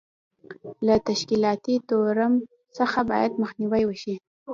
له 0.85 0.95
تشکیلاتي 1.07 1.75
تورم 1.89 2.33
څخه 2.77 2.99
باید 3.11 3.31
مخنیوی 3.41 3.83
وشي. 3.85 4.15